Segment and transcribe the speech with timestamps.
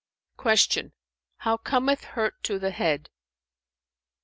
[0.35, 0.91] Q
[1.37, 3.11] "How cometh hurt to the head?"